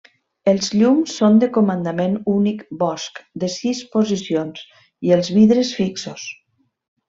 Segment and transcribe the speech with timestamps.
[0.51, 4.67] Els llums són de comandament únic Bosch de sis posicions
[5.11, 6.29] i els vidres fixos.